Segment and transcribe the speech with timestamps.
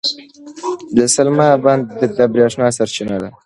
[0.97, 1.83] د سلما بند
[2.17, 3.29] د برېښنا سرچینه ده.